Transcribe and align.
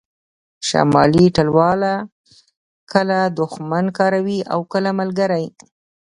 شمالي 0.67 1.25
ټلواله 1.35 1.93
کله 2.91 3.19
دوښمن 3.37 3.85
کاروي 3.97 4.39
او 4.53 4.59
کله 4.73 4.91
ملګری 4.99 5.45